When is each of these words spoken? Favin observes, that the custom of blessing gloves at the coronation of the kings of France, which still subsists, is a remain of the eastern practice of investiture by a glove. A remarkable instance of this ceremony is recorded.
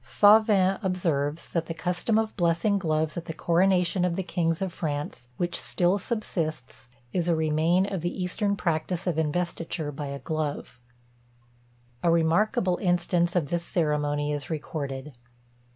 Favin 0.03 0.79
observes, 0.83 1.47
that 1.49 1.67
the 1.67 1.75
custom 1.75 2.17
of 2.17 2.35
blessing 2.35 2.79
gloves 2.79 3.17
at 3.17 3.25
the 3.25 3.35
coronation 3.35 4.03
of 4.03 4.15
the 4.15 4.23
kings 4.23 4.59
of 4.59 4.73
France, 4.73 5.29
which 5.37 5.55
still 5.55 5.99
subsists, 5.99 6.89
is 7.13 7.27
a 7.29 7.35
remain 7.35 7.85
of 7.85 8.01
the 8.01 8.23
eastern 8.23 8.55
practice 8.55 9.05
of 9.05 9.19
investiture 9.19 9.91
by 9.91 10.07
a 10.07 10.17
glove. 10.17 10.81
A 12.01 12.09
remarkable 12.09 12.79
instance 12.81 13.35
of 13.35 13.49
this 13.51 13.63
ceremony 13.63 14.31
is 14.33 14.49
recorded. 14.49 15.13